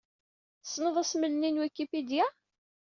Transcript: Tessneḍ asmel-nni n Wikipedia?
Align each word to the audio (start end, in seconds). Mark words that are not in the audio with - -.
Tessneḍ 0.63 0.95
asmel-nni 1.01 1.49
n 1.51 1.59
Wikipedia? 1.61 2.25